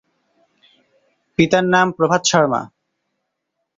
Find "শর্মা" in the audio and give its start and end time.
2.25-2.61